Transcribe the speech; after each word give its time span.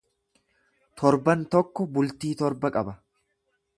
Torban 1.01 1.43
tokko 1.55 1.85
bultii 1.99 2.33
torba 2.41 2.73
qaba 2.79 2.97